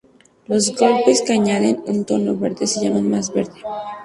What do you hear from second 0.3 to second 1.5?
Los geles que